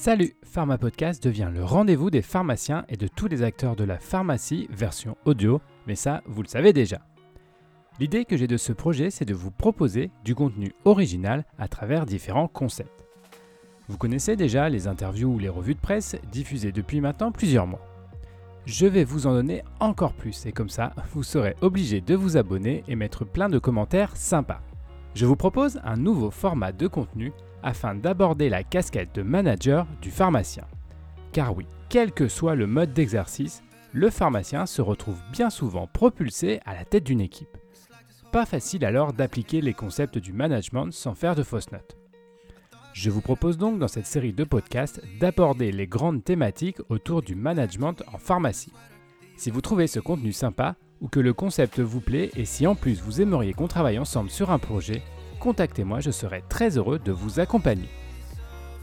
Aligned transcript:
Salut, 0.00 0.36
Pharma 0.44 0.78
Podcast 0.78 1.20
devient 1.24 1.50
le 1.52 1.64
rendez-vous 1.64 2.08
des 2.08 2.22
pharmaciens 2.22 2.84
et 2.88 2.96
de 2.96 3.08
tous 3.08 3.26
les 3.26 3.42
acteurs 3.42 3.74
de 3.74 3.82
la 3.82 3.98
pharmacie 3.98 4.68
version 4.70 5.16
audio, 5.24 5.60
mais 5.88 5.96
ça, 5.96 6.22
vous 6.24 6.40
le 6.40 6.46
savez 6.46 6.72
déjà. 6.72 7.00
L'idée 7.98 8.24
que 8.24 8.36
j'ai 8.36 8.46
de 8.46 8.56
ce 8.56 8.72
projet, 8.72 9.10
c'est 9.10 9.24
de 9.24 9.34
vous 9.34 9.50
proposer 9.50 10.12
du 10.24 10.36
contenu 10.36 10.72
original 10.84 11.44
à 11.58 11.66
travers 11.66 12.06
différents 12.06 12.46
concepts. 12.46 13.04
Vous 13.88 13.98
connaissez 13.98 14.36
déjà 14.36 14.68
les 14.68 14.86
interviews 14.86 15.34
ou 15.34 15.38
les 15.40 15.48
revues 15.48 15.74
de 15.74 15.80
presse 15.80 16.14
diffusées 16.30 16.70
depuis 16.70 17.00
maintenant 17.00 17.32
plusieurs 17.32 17.66
mois. 17.66 17.84
Je 18.66 18.86
vais 18.86 19.02
vous 19.02 19.26
en 19.26 19.32
donner 19.32 19.64
encore 19.80 20.12
plus 20.12 20.46
et 20.46 20.52
comme 20.52 20.70
ça, 20.70 20.92
vous 21.12 21.24
serez 21.24 21.56
obligé 21.60 22.00
de 22.00 22.14
vous 22.14 22.36
abonner 22.36 22.84
et 22.86 22.94
mettre 22.94 23.24
plein 23.24 23.48
de 23.48 23.58
commentaires 23.58 24.16
sympas. 24.16 24.60
Je 25.16 25.26
vous 25.26 25.34
propose 25.34 25.80
un 25.82 25.96
nouveau 25.96 26.30
format 26.30 26.70
de 26.70 26.86
contenu 26.86 27.32
afin 27.62 27.94
d'aborder 27.94 28.48
la 28.48 28.62
casquette 28.62 29.14
de 29.14 29.22
manager 29.22 29.86
du 30.00 30.10
pharmacien. 30.10 30.64
Car 31.32 31.56
oui, 31.56 31.66
quel 31.88 32.12
que 32.12 32.28
soit 32.28 32.54
le 32.54 32.66
mode 32.66 32.92
d'exercice, 32.92 33.62
le 33.92 34.10
pharmacien 34.10 34.66
se 34.66 34.82
retrouve 34.82 35.20
bien 35.32 35.50
souvent 35.50 35.86
propulsé 35.86 36.60
à 36.66 36.74
la 36.74 36.84
tête 36.84 37.04
d'une 37.04 37.20
équipe. 37.20 37.56
Pas 38.32 38.44
facile 38.44 38.84
alors 38.84 39.12
d'appliquer 39.12 39.60
les 39.60 39.72
concepts 39.72 40.18
du 40.18 40.32
management 40.32 40.92
sans 40.92 41.14
faire 41.14 41.34
de 41.34 41.42
fausses 41.42 41.72
notes. 41.72 41.96
Je 42.92 43.10
vous 43.10 43.20
propose 43.20 43.58
donc 43.58 43.78
dans 43.78 43.88
cette 43.88 44.06
série 44.06 44.32
de 44.32 44.44
podcasts 44.44 45.00
d'aborder 45.20 45.72
les 45.72 45.86
grandes 45.86 46.24
thématiques 46.24 46.80
autour 46.88 47.22
du 47.22 47.34
management 47.34 48.02
en 48.12 48.18
pharmacie. 48.18 48.72
Si 49.36 49.50
vous 49.50 49.60
trouvez 49.60 49.86
ce 49.86 50.00
contenu 50.00 50.32
sympa 50.32 50.74
ou 51.00 51.08
que 51.08 51.20
le 51.20 51.32
concept 51.32 51.78
vous 51.78 52.00
plaît 52.00 52.30
et 52.36 52.44
si 52.44 52.66
en 52.66 52.74
plus 52.74 53.00
vous 53.00 53.20
aimeriez 53.20 53.54
qu'on 53.54 53.68
travaille 53.68 53.98
ensemble 53.98 54.30
sur 54.30 54.50
un 54.50 54.58
projet, 54.58 55.02
contactez-moi, 55.38 56.00
je 56.00 56.10
serai 56.10 56.42
très 56.48 56.76
heureux 56.76 56.98
de 56.98 57.12
vous 57.12 57.40
accompagner. 57.40 57.88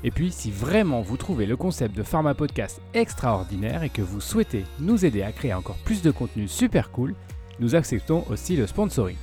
Et 0.04 0.12
puis, 0.12 0.32
si 0.32 0.52
vraiment 0.52 1.02
vous 1.02 1.18
trouvez 1.18 1.46
le 1.46 1.58
concept 1.58 1.96
de 1.96 2.04
Pharma 2.04 2.34
Podcast 2.34 2.82
extraordinaire 2.94 3.84
et 3.84 3.90
que 3.90 4.02
vous 4.02 4.22
souhaitez 4.22 4.66
nous 4.80 5.06
aider 5.06 5.24
à 5.24 5.32
créer 5.32 5.54
encore 5.54 5.78
plus 5.84 6.02
de 6.02 6.12
contenu 6.12 6.48
super 6.48 6.92
cool, 6.92 7.16
nous 7.60 7.76
acceptons 7.76 8.24
aussi 8.30 8.56
le 8.56 8.68
sponsoring. 8.68 9.18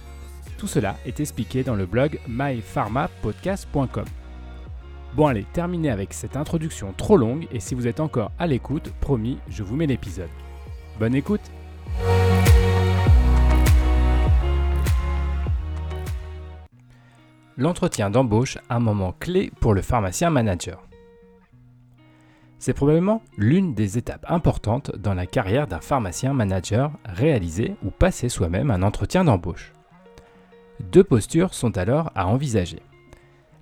Tout 0.58 0.66
cela 0.66 0.96
est 1.06 1.20
expliqué 1.20 1.62
dans 1.62 1.74
le 1.74 1.86
blog 1.86 2.18
mypharmapodcast.com. 2.28 4.04
Bon 5.14 5.26
allez, 5.26 5.44
terminez 5.52 5.90
avec 5.90 6.14
cette 6.14 6.36
introduction 6.36 6.94
trop 6.96 7.16
longue 7.16 7.46
et 7.52 7.60
si 7.60 7.74
vous 7.74 7.86
êtes 7.86 8.00
encore 8.00 8.32
à 8.38 8.46
l'écoute, 8.46 8.92
promis, 9.00 9.38
je 9.48 9.62
vous 9.62 9.76
mets 9.76 9.86
l'épisode. 9.86 10.30
Bonne 10.98 11.14
écoute 11.14 11.42
L'entretien 17.58 18.08
d'embauche, 18.08 18.56
un 18.70 18.80
moment 18.80 19.14
clé 19.20 19.52
pour 19.60 19.74
le 19.74 19.82
pharmacien 19.82 20.30
manager. 20.30 20.82
C'est 22.58 22.72
probablement 22.72 23.20
l'une 23.36 23.74
des 23.74 23.98
étapes 23.98 24.24
importantes 24.26 24.96
dans 24.96 25.12
la 25.12 25.26
carrière 25.26 25.66
d'un 25.66 25.80
pharmacien 25.80 26.32
manager, 26.32 26.92
réaliser 27.04 27.74
ou 27.84 27.90
passer 27.90 28.30
soi-même 28.30 28.70
un 28.70 28.82
entretien 28.82 29.24
d'embauche. 29.24 29.74
Deux 30.80 31.04
postures 31.04 31.52
sont 31.52 31.76
alors 31.76 32.10
à 32.14 32.26
envisager. 32.26 32.80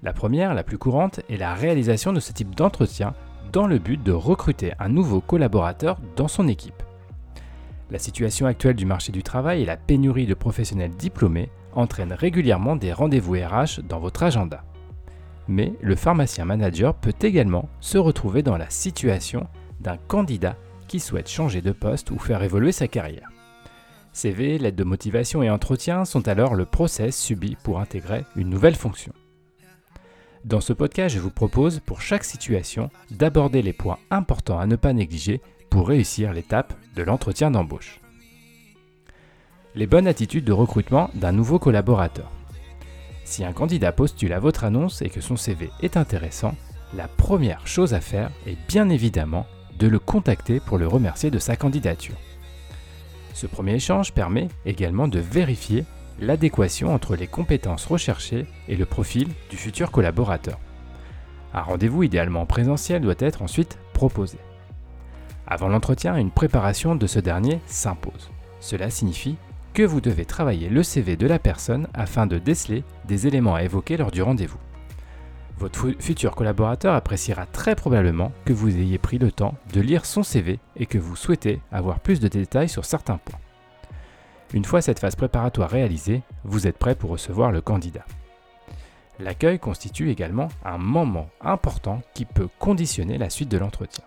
La 0.04 0.12
première, 0.12 0.54
la 0.54 0.62
plus 0.62 0.78
courante, 0.78 1.20
est 1.28 1.36
la 1.36 1.54
réalisation 1.54 2.12
de 2.12 2.20
ce 2.20 2.32
type 2.32 2.54
d'entretien 2.54 3.14
dans 3.52 3.66
le 3.66 3.78
but 3.78 4.00
de 4.00 4.12
recruter 4.12 4.72
un 4.78 4.88
nouveau 4.88 5.20
collaborateur 5.20 5.98
dans 6.14 6.28
son 6.28 6.46
équipe. 6.46 6.82
La 7.90 7.98
situation 7.98 8.46
actuelle 8.46 8.76
du 8.76 8.86
marché 8.86 9.10
du 9.10 9.24
travail 9.24 9.62
et 9.62 9.66
la 9.66 9.76
pénurie 9.76 10.26
de 10.26 10.34
professionnels 10.34 10.94
diplômés 10.96 11.50
entraînent 11.74 12.12
régulièrement 12.12 12.76
des 12.76 12.92
rendez-vous 12.92 13.34
RH 13.34 13.82
dans 13.88 14.00
votre 14.00 14.22
agenda. 14.22 14.64
Mais 15.48 15.72
le 15.80 15.96
pharmacien 15.96 16.44
manager 16.44 16.94
peut 16.94 17.14
également 17.22 17.68
se 17.80 17.98
retrouver 17.98 18.42
dans 18.42 18.56
la 18.56 18.70
situation 18.70 19.46
d'un 19.80 19.96
candidat 19.96 20.56
qui 20.86 21.00
souhaite 21.00 21.28
changer 21.28 21.60
de 21.62 21.72
poste 21.72 22.10
ou 22.10 22.18
faire 22.18 22.42
évoluer 22.42 22.72
sa 22.72 22.88
carrière. 22.88 23.30
CV, 24.12 24.58
lettre 24.58 24.76
de 24.76 24.84
motivation 24.84 25.42
et 25.42 25.50
entretien 25.50 26.04
sont 26.04 26.26
alors 26.26 26.54
le 26.54 26.66
process 26.66 27.16
subi 27.16 27.56
pour 27.62 27.80
intégrer 27.80 28.24
une 28.36 28.50
nouvelle 28.50 28.74
fonction. 28.74 29.12
Dans 30.44 30.60
ce 30.60 30.72
podcast, 30.72 31.14
je 31.14 31.20
vous 31.20 31.30
propose 31.30 31.80
pour 31.80 32.00
chaque 32.00 32.24
situation 32.24 32.90
d'aborder 33.10 33.62
les 33.62 33.72
points 33.72 33.98
importants 34.10 34.58
à 34.58 34.66
ne 34.66 34.76
pas 34.76 34.92
négliger 34.92 35.40
pour 35.68 35.88
réussir 35.88 36.32
l'étape 36.32 36.74
de 36.96 37.02
l'entretien 37.02 37.50
d'embauche. 37.50 38.00
Les 39.76 39.86
bonnes 39.86 40.08
attitudes 40.08 40.44
de 40.44 40.52
recrutement 40.52 41.10
d'un 41.14 41.30
nouveau 41.30 41.60
collaborateur. 41.60 42.28
Si 43.24 43.44
un 43.44 43.52
candidat 43.52 43.92
postule 43.92 44.32
à 44.32 44.40
votre 44.40 44.64
annonce 44.64 45.00
et 45.00 45.08
que 45.10 45.20
son 45.20 45.36
CV 45.36 45.70
est 45.80 45.96
intéressant, 45.96 46.56
la 46.92 47.06
première 47.06 47.64
chose 47.68 47.94
à 47.94 48.00
faire 48.00 48.32
est 48.48 48.58
bien 48.66 48.88
évidemment 48.88 49.46
de 49.78 49.86
le 49.86 50.00
contacter 50.00 50.58
pour 50.58 50.76
le 50.76 50.88
remercier 50.88 51.30
de 51.30 51.38
sa 51.38 51.54
candidature. 51.54 52.16
Ce 53.32 53.46
premier 53.46 53.74
échange 53.74 54.12
permet 54.12 54.48
également 54.66 55.06
de 55.06 55.20
vérifier 55.20 55.84
l'adéquation 56.20 56.92
entre 56.92 57.14
les 57.14 57.28
compétences 57.28 57.86
recherchées 57.86 58.46
et 58.66 58.74
le 58.74 58.86
profil 58.86 59.28
du 59.50 59.56
futur 59.56 59.92
collaborateur. 59.92 60.58
Un 61.54 61.62
rendez-vous 61.62 62.02
idéalement 62.02 62.44
présentiel 62.44 63.02
doit 63.02 63.14
être 63.20 63.40
ensuite 63.40 63.78
proposé. 63.92 64.38
Avant 65.46 65.68
l'entretien, 65.68 66.16
une 66.16 66.32
préparation 66.32 66.96
de 66.96 67.06
ce 67.06 67.20
dernier 67.20 67.60
s'impose. 67.66 68.30
Cela 68.58 68.90
signifie 68.90 69.36
que 69.74 69.82
vous 69.82 70.00
devez 70.00 70.24
travailler 70.24 70.68
le 70.68 70.82
CV 70.82 71.16
de 71.16 71.26
la 71.26 71.38
personne 71.38 71.88
afin 71.94 72.26
de 72.26 72.38
déceler 72.38 72.84
des 73.06 73.26
éléments 73.26 73.54
à 73.54 73.62
évoquer 73.62 73.96
lors 73.96 74.10
du 74.10 74.22
rendez-vous. 74.22 74.58
Votre 75.58 75.90
futur 75.98 76.34
collaborateur 76.34 76.94
appréciera 76.94 77.44
très 77.46 77.74
probablement 77.74 78.32
que 78.44 78.52
vous 78.52 78.78
ayez 78.78 78.98
pris 78.98 79.18
le 79.18 79.30
temps 79.30 79.54
de 79.74 79.80
lire 79.80 80.06
son 80.06 80.22
CV 80.22 80.58
et 80.76 80.86
que 80.86 80.98
vous 80.98 81.16
souhaitez 81.16 81.60
avoir 81.70 82.00
plus 82.00 82.18
de 82.18 82.28
détails 82.28 82.68
sur 82.68 82.84
certains 82.84 83.18
points. 83.18 83.38
Une 84.54 84.64
fois 84.64 84.80
cette 84.80 84.98
phase 84.98 85.16
préparatoire 85.16 85.70
réalisée, 85.70 86.22
vous 86.44 86.66
êtes 86.66 86.78
prêt 86.78 86.94
pour 86.94 87.10
recevoir 87.10 87.52
le 87.52 87.60
candidat. 87.60 88.06
L'accueil 89.20 89.58
constitue 89.58 90.10
également 90.10 90.48
un 90.64 90.78
moment 90.78 91.28
important 91.42 92.00
qui 92.14 92.24
peut 92.24 92.48
conditionner 92.58 93.18
la 93.18 93.28
suite 93.28 93.50
de 93.50 93.58
l'entretien. 93.58 94.04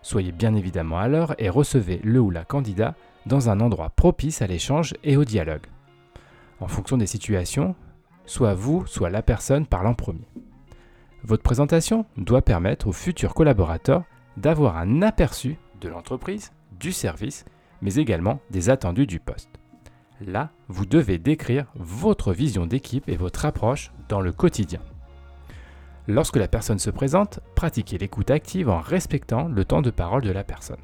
Soyez 0.00 0.32
bien 0.32 0.54
évidemment 0.54 0.98
à 0.98 1.06
l'heure 1.06 1.34
et 1.38 1.50
recevez 1.50 2.00
le 2.02 2.18
ou 2.18 2.30
la 2.30 2.44
candidat 2.44 2.94
dans 3.26 3.48
un 3.48 3.60
endroit 3.60 3.90
propice 3.90 4.42
à 4.42 4.46
l'échange 4.46 4.94
et 5.04 5.16
au 5.16 5.24
dialogue. 5.24 5.66
En 6.60 6.68
fonction 6.68 6.96
des 6.96 7.06
situations, 7.06 7.74
soit 8.26 8.54
vous, 8.54 8.86
soit 8.86 9.10
la 9.10 9.22
personne 9.22 9.66
parle 9.66 9.86
en 9.86 9.94
premier. 9.94 10.28
Votre 11.24 11.42
présentation 11.42 12.04
doit 12.16 12.42
permettre 12.42 12.88
aux 12.88 12.92
futurs 12.92 13.34
collaborateurs 13.34 14.04
d'avoir 14.36 14.76
un 14.76 15.02
aperçu 15.02 15.56
de 15.80 15.88
l'entreprise, 15.88 16.52
du 16.80 16.92
service, 16.92 17.44
mais 17.80 17.94
également 17.94 18.40
des 18.50 18.70
attendus 18.70 19.06
du 19.06 19.20
poste. 19.20 19.50
Là, 20.20 20.50
vous 20.68 20.86
devez 20.86 21.18
décrire 21.18 21.66
votre 21.74 22.32
vision 22.32 22.66
d'équipe 22.66 23.08
et 23.08 23.16
votre 23.16 23.44
approche 23.44 23.92
dans 24.08 24.20
le 24.20 24.32
quotidien. 24.32 24.80
Lorsque 26.08 26.36
la 26.36 26.48
personne 26.48 26.78
se 26.78 26.90
présente, 26.90 27.40
pratiquez 27.54 27.98
l'écoute 27.98 28.30
active 28.30 28.68
en 28.68 28.80
respectant 28.80 29.48
le 29.48 29.64
temps 29.64 29.82
de 29.82 29.90
parole 29.90 30.22
de 30.22 30.32
la 30.32 30.44
personne. 30.44 30.80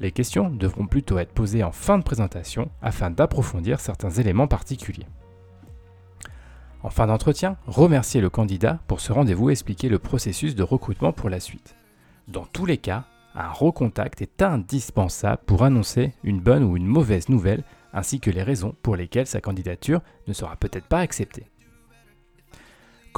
Les 0.00 0.12
questions 0.12 0.50
devront 0.50 0.86
plutôt 0.86 1.18
être 1.18 1.32
posées 1.32 1.64
en 1.64 1.72
fin 1.72 1.98
de 1.98 2.04
présentation 2.04 2.70
afin 2.82 3.10
d'approfondir 3.10 3.80
certains 3.80 4.10
éléments 4.10 4.46
particuliers. 4.46 5.08
En 6.82 6.90
fin 6.90 7.08
d'entretien, 7.08 7.56
remerciez 7.66 8.20
le 8.20 8.30
candidat 8.30 8.78
pour 8.86 9.00
ce 9.00 9.12
rendez-vous 9.12 9.50
et 9.50 9.52
expliquer 9.52 9.88
le 9.88 9.98
processus 9.98 10.54
de 10.54 10.62
recrutement 10.62 11.12
pour 11.12 11.28
la 11.28 11.40
suite. 11.40 11.74
Dans 12.28 12.46
tous 12.46 12.66
les 12.66 12.78
cas, 12.78 13.04
un 13.34 13.50
recontact 13.50 14.22
est 14.22 14.42
indispensable 14.42 15.42
pour 15.46 15.64
annoncer 15.64 16.12
une 16.22 16.40
bonne 16.40 16.62
ou 16.62 16.76
une 16.76 16.86
mauvaise 16.86 17.28
nouvelle 17.28 17.64
ainsi 17.92 18.20
que 18.20 18.30
les 18.30 18.42
raisons 18.42 18.76
pour 18.82 18.96
lesquelles 18.96 19.26
sa 19.26 19.40
candidature 19.40 20.00
ne 20.28 20.32
sera 20.32 20.56
peut-être 20.56 20.86
pas 20.86 21.00
acceptée 21.00 21.46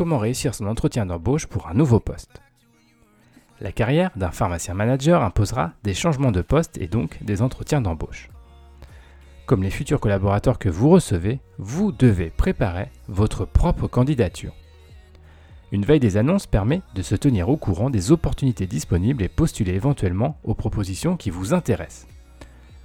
comment 0.01 0.17
réussir 0.17 0.55
son 0.55 0.67
entretien 0.67 1.05
d'embauche 1.05 1.47
pour 1.47 1.69
un 1.69 1.75
nouveau 1.75 2.01
poste? 2.01 2.41
La 3.61 3.73
carrière 3.73 4.11
d'un 4.17 4.31
pharmacien 4.31 4.73
manager 4.73 5.23
imposera 5.23 5.73
des 5.83 5.93
changements 5.93 6.33
de 6.33 6.41
poste 6.41 6.79
et 6.79 6.89
donc 6.89 7.23
des 7.23 7.43
entretiens 7.43 7.83
d'embauche. 7.83 8.31
Comme 9.45 9.63
les 9.63 9.71
futurs 9.71 10.01
collaborateurs 10.01 10.59
que 10.59 10.71
vous 10.71 10.89
recevez, 10.89 11.41
vous 11.59 11.93
devez 11.93 12.31
préparer 12.31 12.89
votre 13.09 13.45
propre 13.45 13.87
candidature. 13.87 14.55
Une 15.73 15.85
veille 15.85 16.01
des 16.01 16.17
annonces 16.17 16.47
permet 16.47 16.81
de 16.95 17.03
se 17.03 17.15
tenir 17.15 17.49
au 17.49 17.57
courant 17.57 17.91
des 17.91 18.13
opportunités 18.13 18.67
disponibles 18.67 19.23
et 19.23 19.29
postuler 19.29 19.75
éventuellement 19.75 20.39
aux 20.43 20.55
propositions 20.55 21.17
qui 21.17 21.31
vous 21.31 21.53
intéressent. 21.53 22.09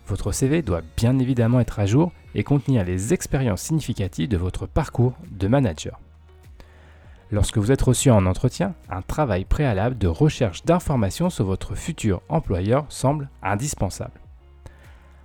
Votre 0.08 0.32
CV 0.32 0.62
doit 0.62 0.84
bien 0.98 1.18
évidemment 1.20 1.62
être 1.62 1.80
à 1.80 1.86
jour 1.86 2.12
et 2.36 2.44
contenir 2.44 2.84
les 2.84 3.14
expériences 3.14 3.62
significatives 3.62 4.28
de 4.28 4.38
votre 4.38 4.68
parcours 4.68 5.14
de 5.32 5.48
manager. 5.48 6.00
Lorsque 7.32 7.58
vous 7.58 7.72
êtes 7.72 7.82
reçu 7.82 8.12
en 8.12 8.26
entretien, 8.26 8.76
un 8.90 9.02
travail 9.02 9.46
préalable 9.46 9.98
de 9.98 10.08
recherche 10.08 10.64
d'informations 10.64 11.30
sur 11.30 11.46
votre 11.46 11.76
futur 11.76 12.22
employeur 12.30 12.86
semble 12.90 13.30
indispensable. 13.42 14.22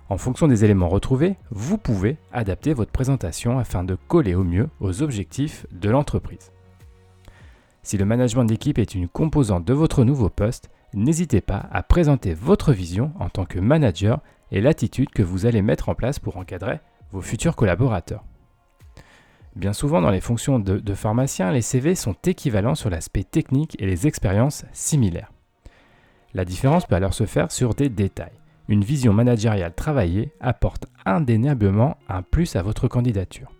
En 0.09 0.17
fonction 0.17 0.47
des 0.47 0.65
éléments 0.65 0.89
retrouvés, 0.89 1.37
vous 1.51 1.77
pouvez 1.77 2.17
adapter 2.33 2.73
votre 2.73 2.91
présentation 2.91 3.59
afin 3.59 3.83
de 3.83 3.95
coller 4.07 4.35
au 4.35 4.43
mieux 4.43 4.67
aux 4.79 5.03
objectifs 5.03 5.65
de 5.71 5.89
l'entreprise. 5.89 6.51
Si 7.83 7.97
le 7.97 8.05
management 8.05 8.45
d'équipe 8.45 8.77
est 8.77 8.93
une 8.93 9.07
composante 9.07 9.63
de 9.63 9.73
votre 9.73 10.03
nouveau 10.03 10.29
poste, 10.29 10.69
n'hésitez 10.93 11.39
pas 11.39 11.69
à 11.71 11.81
présenter 11.81 12.33
votre 12.33 12.73
vision 12.73 13.11
en 13.19 13.29
tant 13.29 13.45
que 13.45 13.59
manager 13.59 14.19
et 14.51 14.59
l'attitude 14.59 15.11
que 15.11 15.23
vous 15.23 15.45
allez 15.45 15.61
mettre 15.61 15.87
en 15.87 15.95
place 15.95 16.19
pour 16.19 16.37
encadrer 16.37 16.79
vos 17.11 17.21
futurs 17.21 17.55
collaborateurs. 17.55 18.23
Bien 19.55 19.73
souvent, 19.73 20.01
dans 20.01 20.11
les 20.11 20.21
fonctions 20.21 20.59
de, 20.59 20.93
pharmacien, 20.93 21.51
les 21.51 21.61
CV 21.61 21.95
sont 21.95 22.15
équivalents 22.25 22.75
sur 22.75 22.89
l'aspect 22.89 23.23
technique 23.23 23.75
et 23.79 23.85
les 23.85 24.07
expériences 24.07 24.65
similaires. 24.71 25.31
La 26.33 26.45
différence 26.45 26.85
peut 26.85 26.95
alors 26.95 27.13
se 27.13 27.25
faire 27.25 27.51
sur 27.51 27.73
des 27.73 27.89
détails. 27.89 28.31
Une 28.69 28.85
vision 28.85 29.11
managériale 29.11 29.73
travaillée 29.75 30.31
apporte 30.39 30.85
indéniablement 31.05 31.97
un 32.07 32.21
plus 32.21 32.55
à 32.55 32.61
votre 32.61 32.87
candidature. 32.87 33.51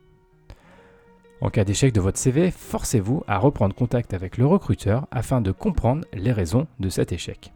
En 1.42 1.50
cas 1.50 1.66
d'échec 1.66 1.92
de 1.92 2.00
votre 2.00 2.20
CV, 2.20 2.52
forcez-vous 2.52 3.24
à 3.28 3.38
reprendre 3.38 3.76
contact 3.76 4.14
avec 4.14 4.38
le 4.38 4.46
recruteur 4.46 5.08
afin 5.12 5.42
de 5.42 5.52
comprendre 5.52 6.06
les 6.14 6.32
raisons 6.32 6.68
de 6.80 6.88
cet 6.88 7.12
échec. 7.12 7.52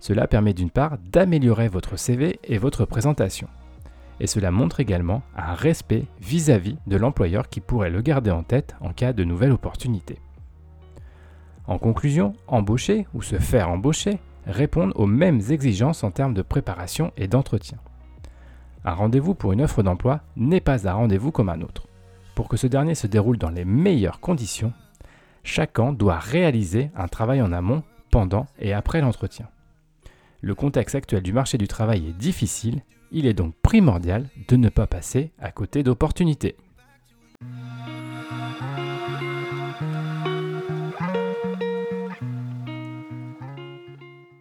Cela 0.00 0.26
permet 0.26 0.52
d'une 0.52 0.70
part 0.70 0.98
d'améliorer 0.98 1.68
votre 1.68 1.96
CV 1.96 2.38
et 2.44 2.58
votre 2.58 2.84
présentation. 2.84 3.48
Et 4.20 4.26
cela 4.26 4.50
montre 4.50 4.80
également 4.80 5.22
un 5.36 5.54
respect 5.54 6.04
vis-à-vis 6.20 6.76
de 6.86 6.96
l'employeur 6.96 7.48
qui 7.48 7.60
pourrait 7.60 7.90
le 7.90 8.00
garder 8.00 8.30
en 8.30 8.42
tête 8.42 8.76
en 8.80 8.92
cas 8.92 9.12
de 9.12 9.24
nouvelle 9.24 9.52
opportunité. 9.52 10.18
En 11.66 11.78
conclusion, 11.78 12.34
embaucher 12.46 13.06
ou 13.14 13.22
se 13.22 13.38
faire 13.38 13.70
embaucher 13.70 14.18
répondent 14.46 14.92
aux 14.96 15.06
mêmes 15.06 15.40
exigences 15.50 16.04
en 16.04 16.10
termes 16.10 16.34
de 16.34 16.42
préparation 16.42 17.12
et 17.16 17.28
d'entretien. 17.28 17.78
Un 18.84 18.92
rendez-vous 18.92 19.34
pour 19.34 19.52
une 19.52 19.62
offre 19.62 19.82
d'emploi 19.82 20.20
n'est 20.36 20.60
pas 20.60 20.86
un 20.86 20.92
rendez-vous 20.92 21.32
comme 21.32 21.48
un 21.48 21.62
autre. 21.62 21.86
Pour 22.34 22.48
que 22.48 22.58
ce 22.58 22.66
dernier 22.66 22.94
se 22.94 23.06
déroule 23.06 23.38
dans 23.38 23.50
les 23.50 23.64
meilleures 23.64 24.20
conditions, 24.20 24.72
chacun 25.42 25.92
doit 25.92 26.18
réaliser 26.18 26.90
un 26.94 27.08
travail 27.08 27.40
en 27.40 27.52
amont, 27.52 27.82
pendant 28.10 28.46
et 28.58 28.72
après 28.72 29.00
l'entretien. 29.00 29.48
Le 30.40 30.54
contexte 30.54 30.94
actuel 30.94 31.22
du 31.22 31.32
marché 31.32 31.56
du 31.56 31.66
travail 31.66 32.08
est 32.08 32.18
difficile, 32.18 32.82
il 33.14 33.26
est 33.26 33.32
donc 33.32 33.54
primordial 33.62 34.28
de 34.48 34.56
ne 34.56 34.68
pas 34.68 34.88
passer 34.88 35.30
à 35.38 35.52
côté 35.52 35.82
d'opportunités. 35.84 36.56